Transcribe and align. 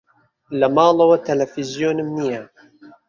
لە 0.59 0.67
ماڵەوە 0.75 1.17
تەلەڤیزیۆنم 1.25 2.09
نییە. 2.17 2.41